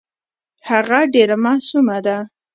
هغه 0.69 0.99
ډېره 1.13 1.35
معصومه 1.45 1.97
ده. 2.05 2.17